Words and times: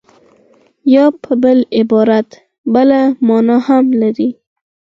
یا 0.93 1.05
په 1.23 1.31
بل 1.43 1.57
عبارت 1.79 2.29
بله 2.73 3.01
مانا 3.27 3.57
هم 3.67 3.85
لري 4.01 4.29